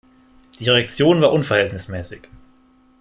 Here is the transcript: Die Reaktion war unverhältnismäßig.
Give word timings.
Die 0.57 0.67
Reaktion 0.67 1.21
war 1.21 1.31
unverhältnismäßig. 1.31 2.27